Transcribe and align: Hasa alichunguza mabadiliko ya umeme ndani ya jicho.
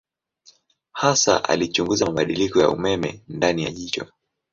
Hasa 0.93 1.43
alichunguza 1.43 2.05
mabadiliko 2.05 2.61
ya 2.61 2.69
umeme 2.69 3.23
ndani 3.27 3.63
ya 3.63 3.71
jicho. 3.71 4.07